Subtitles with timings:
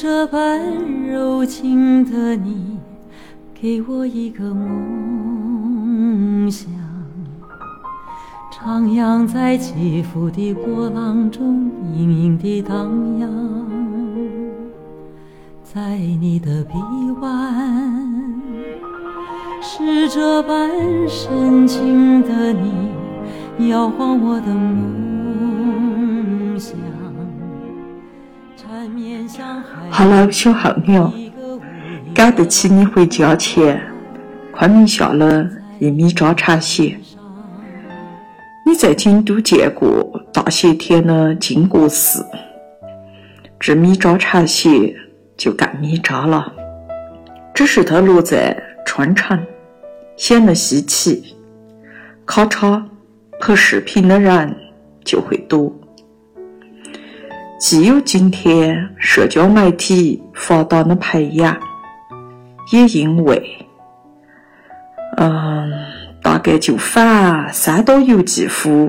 [0.00, 0.60] 这般
[1.08, 2.78] 柔情的你，
[3.52, 6.70] 给我一个梦想，
[8.52, 12.88] 徜徉在起伏的波浪中，隐隐的荡
[13.18, 13.28] 漾。
[15.64, 16.74] 在你的臂
[17.20, 18.40] 弯，
[19.60, 20.70] 是这般
[21.08, 25.07] 深情的你，摇晃我的梦
[29.98, 31.12] 好了，小候鸟，
[32.14, 33.82] 赶得起你回家前，
[34.52, 35.44] 昆明下了
[35.80, 36.96] 一米渣茶蟹。
[38.64, 42.24] 你在京都见过大雪天的靖国寺，
[43.58, 44.94] 这米渣茶蟹
[45.36, 46.52] 就干米渣了，
[47.52, 49.36] 只是它落在川城，
[50.16, 51.34] 显得稀奇。
[52.24, 52.80] 咔嚓，
[53.40, 54.56] 拍视频的人
[55.04, 55.76] 就会多。
[57.58, 61.58] 既有今天社交媒体发达的培养，
[62.72, 63.66] 也因为，
[65.16, 65.68] 嗯，
[66.22, 68.88] 大概就反三岛由纪夫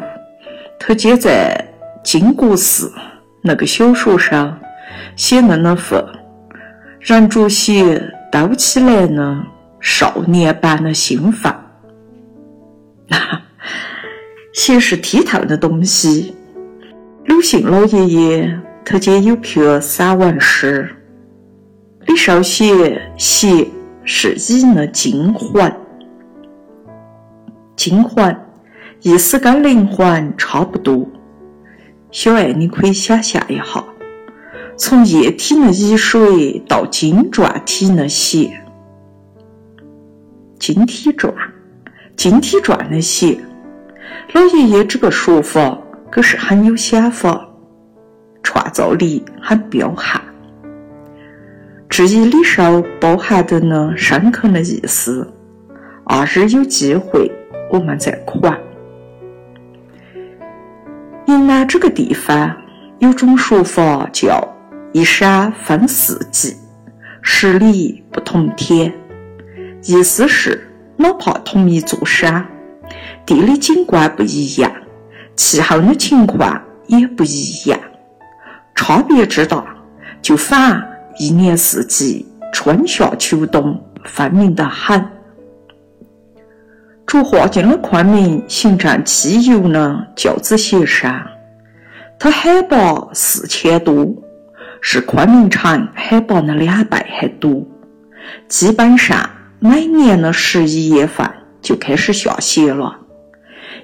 [0.80, 1.68] 他就在
[2.04, 2.94] 金国寺
[3.42, 4.60] 那个小说上
[5.16, 5.96] 写的那副
[7.00, 8.00] 人着写
[8.32, 9.44] 兜起来的
[9.80, 11.52] 少年般的兴奋，
[13.08, 13.18] 那
[14.54, 16.36] 写是剔透的东西。
[17.40, 20.94] 鲁迅老爷爷他家有篇散文诗，
[22.06, 23.66] 李少写写
[24.04, 25.74] 是以的精魂，
[27.78, 28.38] 精魂
[29.00, 31.08] 意思跟灵魂差不多。
[32.12, 33.86] 小爱你可以想象一下，
[34.76, 38.52] 从液体的乙水到晶状体的血，
[40.60, 41.34] 晶体状，
[42.18, 43.40] 晶体状的血，
[44.34, 45.80] 老爷爷这个说法。
[46.12, 47.48] 可是很有想法，
[48.44, 50.22] 创造力很彪悍。
[51.88, 55.32] 质疑里首包含的呢深刻的意思，
[56.06, 57.30] 二是有机会
[57.72, 58.58] 我们再看。
[61.28, 62.56] 云南这个地方
[63.00, 64.42] 有种说法叫
[64.94, 66.56] “一山分四季，
[67.22, 68.92] 十里不同天”，
[69.86, 70.68] 意思是
[70.98, 72.48] 哪怕同一座山，
[73.26, 74.72] 地理景观不一样。
[75.40, 77.80] 气候的情况也不一样，
[78.76, 79.64] 差别之大，
[80.22, 80.86] 就反
[81.18, 85.02] 一年四季、春夏秋冬分明得很。
[87.08, 91.26] 着划进了昆明行政区游呢，轿子雪山，
[92.20, 94.14] 它海拔四千多，
[94.82, 97.66] 是昆明城海拔的两倍还多。
[98.50, 99.18] 基本上
[99.60, 101.26] 每年的十一月份
[101.62, 102.94] 就开始下雪了。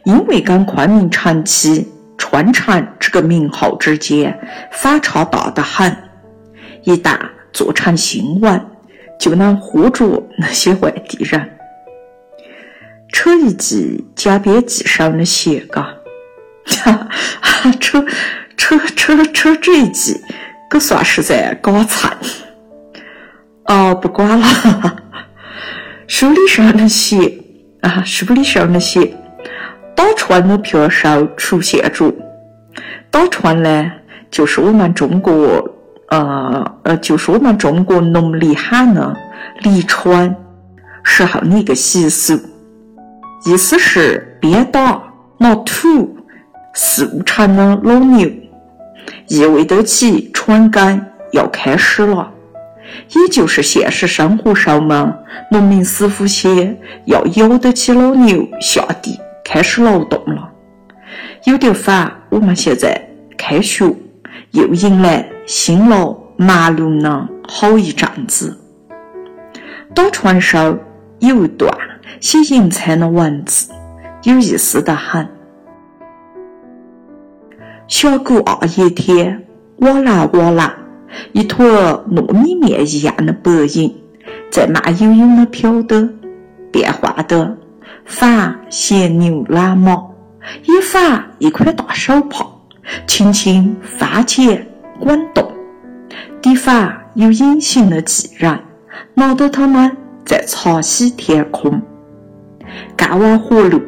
[0.05, 4.39] 因为跟昆明长期春城这个名号之间
[4.71, 5.95] 反差大得很，
[6.83, 7.19] 一旦
[7.51, 8.65] 做成新闻，
[9.19, 11.49] 就能唬住那些外地人。
[13.11, 15.95] 扯一记加边记上的鞋，嘎，
[16.65, 17.07] 哈，
[17.79, 18.05] 扯
[18.57, 20.21] 扯扯扯这一记，
[20.69, 22.17] 可算是在搞惨。
[23.65, 24.45] 哦，不管了，
[26.07, 27.39] 书里上的鞋
[27.81, 29.15] 啊，书里上的鞋。
[29.95, 32.13] 打川的票上出现着，
[33.09, 33.91] 打川呢，
[34.29, 35.33] 就是我们中国，
[36.09, 39.15] 呃呃，就是我们中国农历喊的
[39.61, 40.35] 立春
[41.03, 42.37] 时候的一个习俗，
[43.45, 45.01] 意思是鞭打
[45.37, 46.17] 拿土
[46.73, 48.29] 塑成的老牛，
[49.29, 51.01] 意味着其春耕
[51.31, 52.29] 要开始了，
[53.15, 55.15] 也就是现实生活上嘛，
[55.51, 59.17] 农民师傅些要摇得起老牛下地。
[59.45, 60.51] 开始劳动了，
[61.45, 62.11] 有点烦。
[62.29, 62.99] 我们现在
[63.37, 63.85] 开学，
[64.51, 68.57] 又迎来辛劳忙碌的好一阵子。
[69.93, 70.77] 打传上
[71.19, 71.71] 有一段
[72.19, 73.71] 写迎餐的文字，
[74.23, 75.29] 有意思得很。
[77.87, 79.45] 小狗二月天，
[79.77, 80.73] 瓦蓝瓦蓝，
[81.33, 81.65] 一坨
[82.11, 83.95] 糯米面一样的白影，
[84.49, 86.09] 在慢悠悠的飘的，
[86.71, 87.55] 变化的。
[88.05, 89.91] 反衔牛揽马，
[90.63, 92.45] 也反一块大手帕，
[93.07, 94.59] 轻轻翻起
[94.99, 95.51] 滚动。
[96.41, 98.57] 地方有隐形的巨人，
[99.15, 99.91] 拿着它们
[100.23, 101.81] 在擦洗天空。
[102.95, 103.81] 干完活路，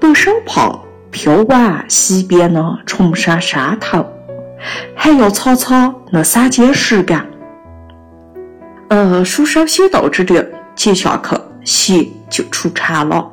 [0.00, 0.80] 把手帕
[1.10, 4.04] 飘往西边的崇山山头，
[4.94, 7.26] 还要擦擦那三件事干。
[8.88, 10.42] 呃，书上写到这里，
[10.74, 13.30] 接下去鞋就出场了。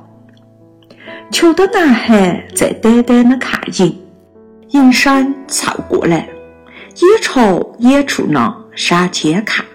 [1.29, 4.01] 瞧得男孩在呆呆的看影，
[4.69, 6.27] 影闪凑过来，
[6.95, 9.65] 眼朝远处呢上前看。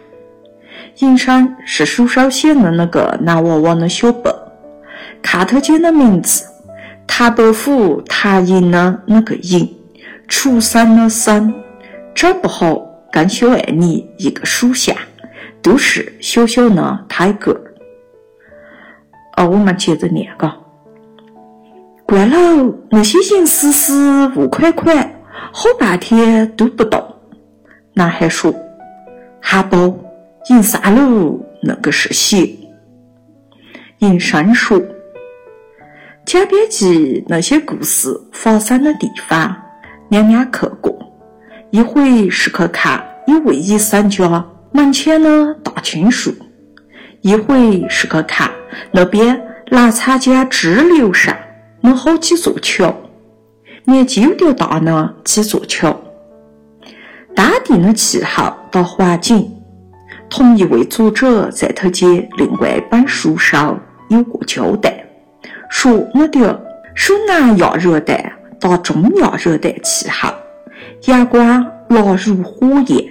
[0.99, 4.35] 银山是书上写的那个男娃娃的小本，
[5.23, 6.45] 看他见的名字：
[7.07, 9.69] 唐伯虎唐寅的那个寅，
[10.29, 11.53] 初三的三，
[12.15, 12.81] 找不好
[13.13, 14.97] 跟小爱你一个属相，
[15.61, 17.53] 都是小小的胎个。
[19.37, 20.62] 哦，我们接着念个。
[22.13, 25.19] 完了，那些银丝丝、五块块，
[25.51, 27.03] 好半天都不动。
[27.95, 28.55] 男孩说
[29.41, 29.99] ：“哈不。”
[30.51, 32.51] 银三楼那个是血。
[34.01, 34.79] 银山说
[36.27, 39.57] ：“江边记那些故事发生的地方，
[40.11, 40.95] 娘娘去过。
[41.71, 46.35] 一回是去看有位医生家门前的大青树，
[47.23, 48.51] 一回是去看
[48.91, 51.32] 那边澜沧江支流上
[51.83, 52.95] 那好几座桥，
[53.85, 56.01] 年纪有点大的几座桥。
[57.35, 59.51] 当地的气候和环境。”
[60.31, 65.05] 同一位作者在他姐另外一本书上有过交代，
[65.69, 66.59] 说那点
[66.95, 70.33] 属南亚热带到中亚热带气候，
[71.05, 73.05] 阳光辣如火焰，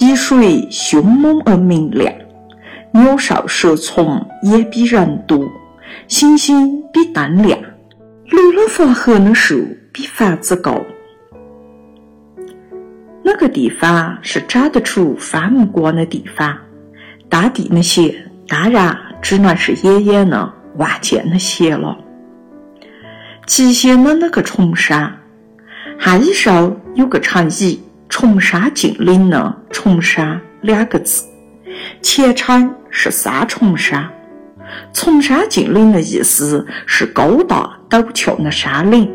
[0.00, 2.12] 雨水凶猛而明亮，
[2.90, 5.48] 鸟兽蛇虫也比人多，
[6.08, 7.56] 星星比灯亮，
[8.28, 10.80] 绿了发黑的树比房子高。
[13.22, 16.56] 那个地方是长得出番木瓜的地方，
[17.28, 18.14] 大地那些
[18.46, 21.96] 当然只能是远远的望见的血了。
[23.46, 25.12] 极县的那个崇山，
[25.98, 31.24] 汉语上有个成语“崇山峻岭”的“崇山”两个字，
[32.02, 34.08] 前称是三重山。
[34.92, 39.10] 崇山峻岭的意思是高大陡峭的山岭，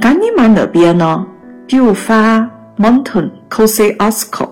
[0.00, 1.26] 跟你们那边呢，
[1.66, 2.50] 比如翻。
[2.78, 4.48] Mountain Kosciuszko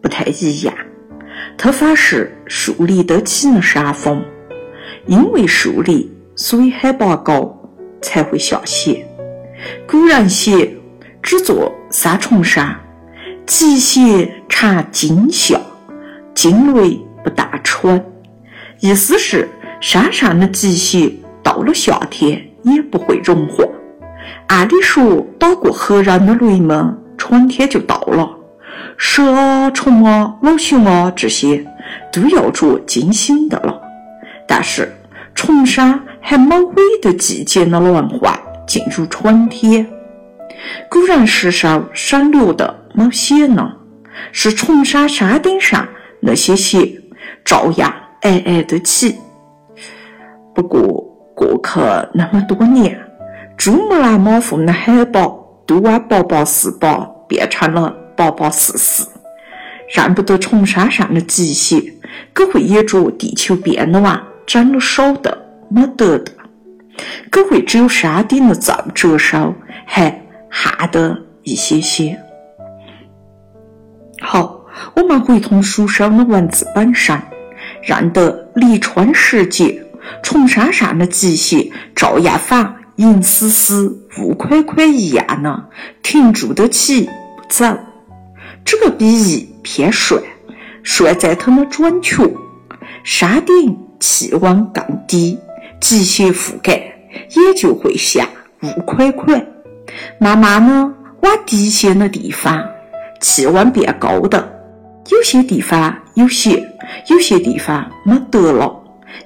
[0.00, 0.72] 不太一样，
[1.58, 4.24] 它反是树立得起的山峰，
[5.06, 7.52] 因为树立，所以海拔高，
[8.00, 9.04] 才会下雪。
[9.88, 10.72] 古人写
[11.20, 12.78] 只作三重山，
[13.44, 15.60] 积雪常惊下，
[16.32, 18.02] 惊雷不大穿，
[18.78, 19.48] 意思是
[19.80, 21.10] 山上的积雪
[21.42, 23.64] 到了夏天也不会融化。
[24.48, 26.96] 按理说，打过黑人的雷吗？
[27.16, 28.28] 春天就到了，
[28.96, 31.64] 蛇啊、虫啊、老熊啊这些
[32.12, 33.80] 都要着惊醒的了。
[34.46, 34.94] 但是，
[35.34, 39.86] 崇山还没尾的季节的轮换进入春天。
[40.88, 43.72] 古人诗上省略的没写呢，
[44.32, 45.86] 是崇山山顶上
[46.20, 47.00] 那些雪
[47.44, 47.92] 照样
[48.22, 49.14] 皑皑的起。
[50.58, 50.82] 不过，
[51.36, 51.78] 过去
[52.12, 52.98] 那么多年，
[53.56, 55.20] 珠穆朗玛峰的海拔
[55.64, 57.08] 都往八八四八。
[57.28, 59.06] 变成了八八四四，
[59.94, 61.92] 认不得崇山上的积雪，
[62.32, 65.36] 可会也着地球变暖长了少的
[65.68, 66.32] 没得的，
[67.30, 72.18] 可会只有山顶的皱褶上还旱得一些些。
[74.22, 74.64] 好，
[74.96, 77.14] 我们回通书上的文字本身，
[77.82, 79.84] 认得立春时节，
[80.22, 85.68] 崇山上的积雪照样反银丝丝、雾块块一样的
[86.02, 87.08] 停住的起。
[87.48, 87.64] 走，
[88.64, 90.18] 这个比喻偏帅，
[90.82, 92.28] 帅在它的准确。
[93.04, 95.38] 山顶气温更低，
[95.80, 96.72] 积雪覆盖，
[97.34, 98.28] 也就会下
[98.62, 99.46] 雾块块。
[100.18, 102.62] 慢慢呢，往低些的地方，
[103.20, 104.46] 气温变高的，
[105.10, 106.62] 有些地方有雪，
[107.06, 108.77] 有些地方没得了，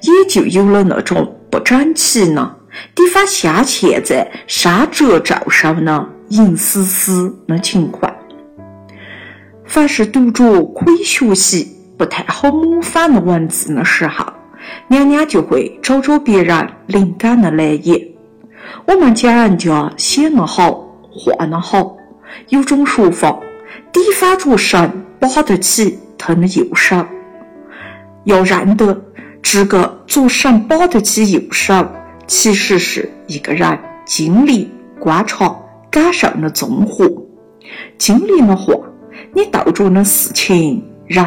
[0.03, 2.55] 也就有了那种不整齐呢，
[2.93, 6.07] 地方镶嵌在山褶皱上呢。
[6.29, 8.11] 银丝丝的情况，
[9.65, 14.25] 凡是读着可以学习、不太好模仿的文字的时候，
[14.87, 18.07] 娘娘就会找找别人灵感的来源。
[18.87, 21.95] 我们讲人家写得好、画得好，
[22.49, 23.39] 有种说法，
[23.91, 27.05] 底翻着神把得起他的右手。
[28.23, 28.99] 要认得
[29.43, 31.85] 这个左神把得起右手，
[32.25, 35.55] 其实是一个人经历、观察。
[35.91, 37.07] 感受的综合，
[37.99, 38.73] 经历的话，
[39.31, 41.23] 你斗着的事情、人，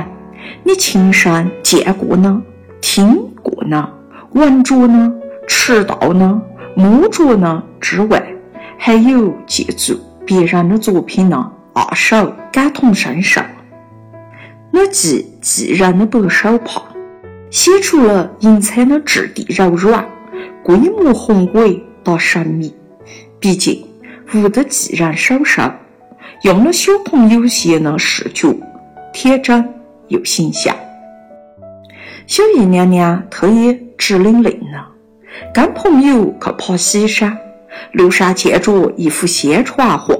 [0.64, 2.42] 你亲身见过呢，
[2.80, 3.88] 听过呢，
[4.32, 5.12] 闻着呢，
[5.46, 6.42] 吃到呢，
[6.74, 7.62] 摸着呢？
[7.80, 8.20] 之外，
[8.76, 13.40] 还有借助别人的作品呢，二手感同身受。
[14.72, 16.82] 那记继人的白手帕，
[17.50, 20.06] 写出了银彩的质地柔软，
[20.62, 22.74] 规模宏伟到神秘。
[23.40, 23.84] 毕竟。
[24.34, 25.72] 无得寄人手上，
[26.42, 28.52] 用了小朋友些的视觉、
[29.12, 29.64] 天真、
[30.08, 30.74] 又形象。
[32.26, 34.84] 小姨娘娘特意指令令呢，
[35.54, 37.38] 跟朋友去爬西山，
[37.92, 40.16] 路上见着一幅宣传画，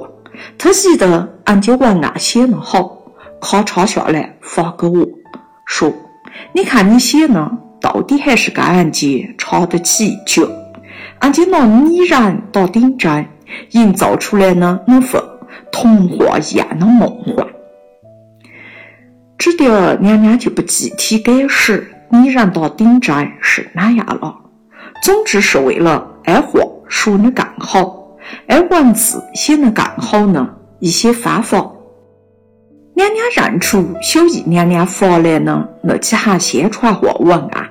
[0.57, 2.97] 他记得俺就文案写的好，
[3.41, 5.05] 咔嚓下来发给我，
[5.65, 5.93] 说
[6.53, 10.47] ：“你看你写呢，到底还是跟俺姐差得起一脚。
[11.19, 13.25] 俺姐拿拟人打顶针，
[13.71, 15.21] 营造出来的那份
[15.71, 17.47] 童话一样的梦幻。”
[19.37, 21.93] 指得娘娘就不具体解释。
[22.09, 24.33] 拟人打顶针是哪样了？
[25.03, 28.17] 总之是为了爱话说的更好，
[28.47, 30.49] 爱文字写得更好呢。
[30.79, 31.69] 一些方法，
[32.97, 37.69] 娘娘认出小姨娘娘发来的那几行宣传画文案，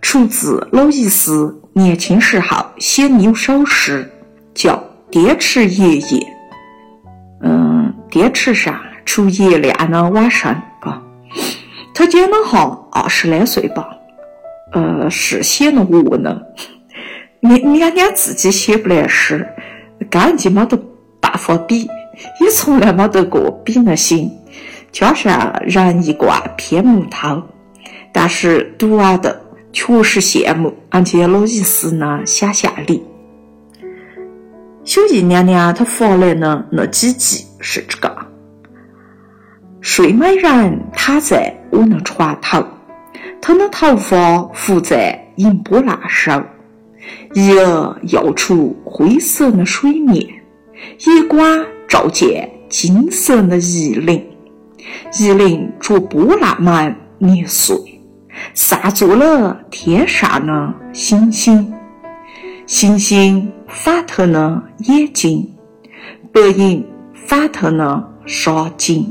[0.00, 4.10] 出自老姨子年轻时候写的一首诗，
[4.54, 4.72] 叫
[5.10, 6.18] 《滇池爷爷》。
[7.42, 10.58] 嗯，滇池上出月亮的晚上。
[11.94, 13.86] 他讲了哈二十来岁吧，
[14.72, 16.40] 呃，是写的我呢。
[17.40, 19.46] 娘娘自己写不来诗，
[20.08, 20.82] 跟俺姐没得
[21.20, 21.86] 办法比，
[22.40, 24.30] 也从来没得过比那心。
[24.94, 27.42] 加上人一贯偏木头，
[28.12, 29.40] 但是读完的
[29.72, 33.02] 确实羡慕俺姐老意思呢想象力。
[34.84, 38.16] 小姨娘娘她发来的那几句是这个。
[39.80, 42.64] 睡美人躺在我的床头，
[43.40, 46.46] 她的头发浮在银波浪上，
[47.32, 50.24] 一儿跃出灰色的水面，
[51.04, 54.24] 月光照见金色的衣领，
[55.18, 57.76] 衣领着波浪们捏碎，
[58.52, 61.72] 散作了天上的星星，
[62.66, 65.54] 星星反透了眼睛，
[66.32, 69.06] 白银反透了纱巾。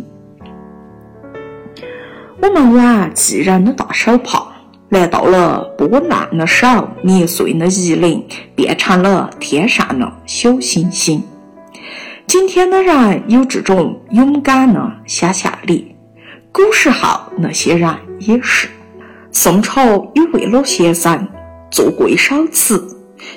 [2.41, 4.45] 我们玩巨人的大手帕，
[4.89, 6.67] 来到了波浪的手
[7.01, 11.23] 捏碎的衣领，变成了天上的小星星。
[12.33, 15.95] 今天的人有这种勇敢的想象力，
[16.51, 17.87] 古时候那些人
[18.21, 18.67] 也是。
[19.31, 19.85] 宋朝
[20.15, 21.27] 有位老先生
[21.69, 22.83] 做过一首词，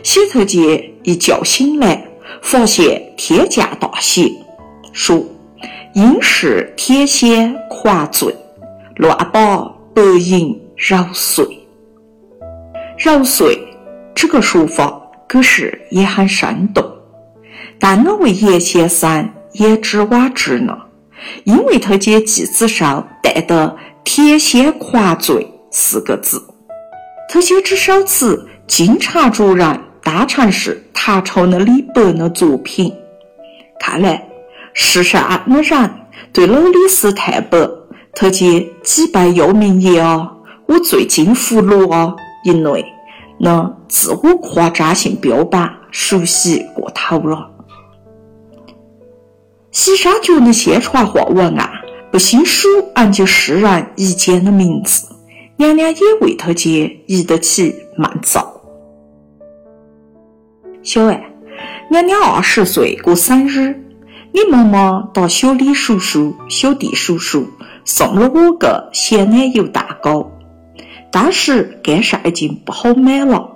[0.03, 2.09] 洗头间一觉醒来，
[2.41, 4.31] 发现天降大雪，
[4.95, 5.23] 说
[5.93, 8.35] ：“应是天仙狂醉。”
[8.97, 9.59] 乱把
[9.95, 11.45] 白银揉碎，
[12.97, 13.61] 揉碎
[14.15, 14.99] 这个说法
[15.29, 16.83] 可是也很生动。
[17.79, 20.77] 但那位严先生言之枉之呢，
[21.45, 26.43] 因为他见记子上带的“天仙狂醉”四个字，
[27.29, 32.93] 他写这首词经常着人当成是唐朝的李白的作品。
[33.79, 34.27] 看来
[34.75, 35.91] 世上的人
[36.33, 37.69] 对老李斯太白。
[38.19, 40.33] 他见几百要命也啊！
[40.65, 42.17] 我最近俘虏啊！
[42.45, 42.83] 一类
[43.39, 47.51] 那自我夸张性标榜熟悉过头了。
[49.77, 51.71] 西沙角的宣传画文案
[52.11, 55.07] 不兴数俺家诗人一间的名字，
[55.59, 58.41] 娘娘也为他家移得起慢走。
[60.83, 61.23] 小爱，
[61.91, 63.79] 娘娘二十岁过生日，
[64.33, 67.47] 你妈妈到小李叔叔、小弟叔叔。
[67.85, 70.33] 送了我个鲜奶油蛋糕，
[71.13, 73.47] 当时干事已经不好买了，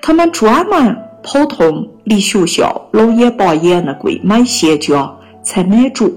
[0.00, 6.10] 他们专门跑通离学校老远八远的贵买鲜家才买着。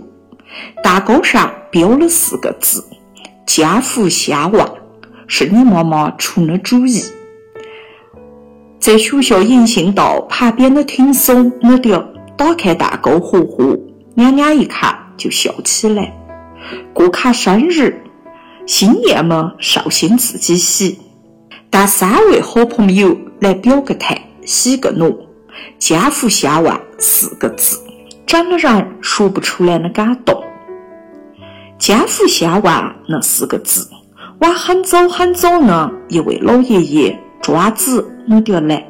[0.84, 2.84] 蛋糕上标了四个字
[3.46, 4.72] “家福相万”，
[5.28, 7.02] 是你妈妈出的主意。
[8.80, 12.02] 在学校人行道旁边的听松那点
[12.38, 13.78] 打开蛋糕盒盒，
[14.16, 16.14] 娘娘一看就笑起来。
[16.94, 18.02] 过卡生日，
[18.66, 21.00] 新年嘛，寿星自己洗。
[21.70, 25.12] 但三位好朋友来表个态，洗个脑，
[25.78, 27.78] 家福相万四个字，
[28.28, 30.44] 整的人说不出来的感动。
[31.80, 33.88] 家福相望那四个字，
[34.40, 38.86] 往很早很早呢，一位老爷爷庄子那点来，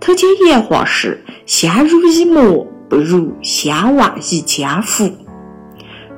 [0.00, 5.08] 他讲原话是：相濡以沫，不如相忘于江湖。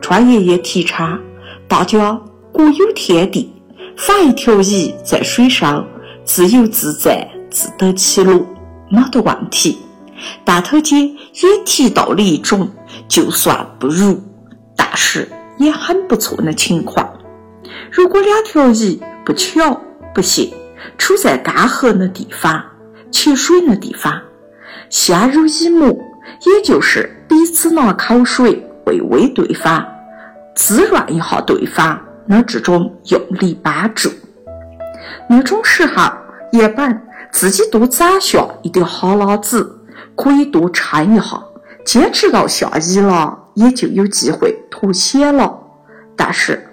[0.01, 1.21] 川爷爷提倡
[1.69, 2.19] 大家
[2.51, 3.53] 各有天地，
[3.95, 5.87] 放一条鱼在水上，
[6.25, 8.33] 自由自在，自得其乐，
[8.89, 9.77] 没得问题。
[10.45, 12.71] 大头姐也提到了一种，
[13.09, 14.21] 就算不如，
[14.77, 17.09] 但是也很不错的情况。
[17.91, 19.81] 如果两条鱼不巧
[20.15, 20.53] 不幸
[20.97, 22.63] 处在干涸的地方、
[23.11, 24.21] 缺水的地方，
[24.91, 28.65] 相濡以沫，也就是彼此拿口水。
[28.87, 29.87] 喂喂对方，
[30.55, 34.09] 滋润一下对方，那这种用力帮助。
[35.29, 36.11] 那种时候，
[36.53, 39.78] 原本自己多攒下一点好脑子，
[40.19, 41.41] 可以多撑一下，
[41.87, 45.57] 坚持到下雨了，也就有机会脱险了。
[46.17, 46.69] 但是，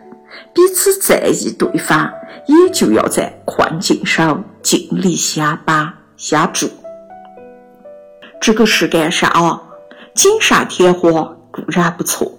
[0.51, 2.11] 彼此在意对方，
[2.47, 6.67] 也就要在困境上尽力相帮相助。
[8.41, 9.61] 这个世界上啊，
[10.15, 11.11] 锦上添花
[11.51, 12.31] 固然不错，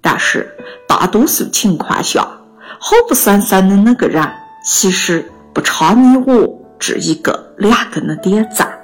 [0.00, 0.52] 但是
[0.88, 2.22] 大多数情况下，
[2.80, 4.28] 好不算算的那个人，
[4.64, 8.77] 其实不差你我这一个两个的点赞。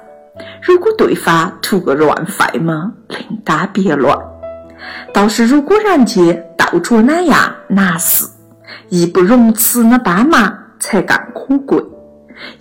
[0.67, 4.17] 如果对方图个乱费嘛，另当别论。
[5.13, 6.19] 倒是如果人家
[6.57, 8.25] 倒着那样难事，
[8.89, 11.77] 义不容辞的帮忙，才更可贵。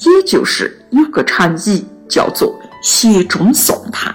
[0.01, 4.15] 也就是有个成语叫做“雪中送炭”。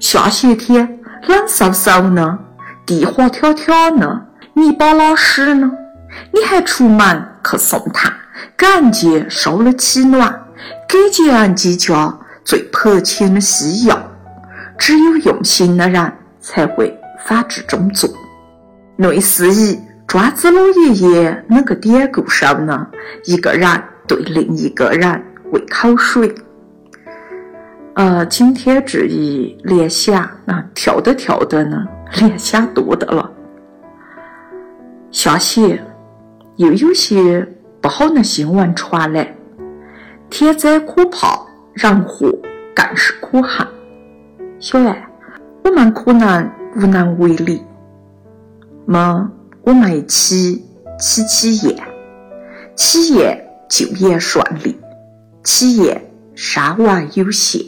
[0.00, 2.38] 下雪天冷飕飕呢，
[2.86, 4.22] 地滑条条呢，
[4.54, 5.70] 泥巴拉屎呢，
[6.32, 8.10] 你还出门去送炭，
[8.56, 10.46] 给人家烧了取暖，
[10.88, 11.76] 给尽人家
[12.44, 13.98] 最迫切的需要。
[14.78, 18.10] 只有用心的人才会反之中做。
[18.96, 22.86] 类似于庄子老爷爷那个典故上呢，
[23.24, 23.68] 一个人
[24.06, 25.22] 对另一个人
[25.52, 26.34] 喂口水。
[27.94, 31.86] 呃，今天这一联想，那跳的跳的呢，
[32.18, 33.30] 联想多的了。
[35.10, 35.82] 下雪，
[36.56, 37.46] 又有些
[37.80, 39.34] 不好的新闻传来，
[40.30, 41.38] 天灾可怕，
[41.74, 42.30] 人祸
[42.74, 43.66] 更是可恨。
[44.58, 45.08] 小爱，
[45.64, 47.62] 我们可能无能为力，
[48.86, 49.30] 么，
[49.62, 50.64] 我们一起
[50.98, 51.76] 祈祈愿，
[52.76, 54.78] 祈愿就业顺利，
[55.42, 56.00] 祈愿
[56.34, 57.64] 伤亡有限。